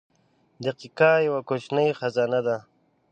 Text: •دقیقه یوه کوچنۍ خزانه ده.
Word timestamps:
•دقیقه 0.65 1.11
یوه 1.27 1.41
کوچنۍ 1.49 1.89
خزانه 1.99 2.39
ده. 2.47 2.57